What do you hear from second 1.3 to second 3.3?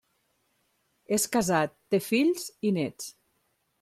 casat, té fills i néts.